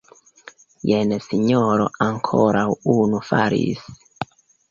[0.91, 2.65] Jen sinjoro, ankoraŭ
[2.97, 3.87] unu falis!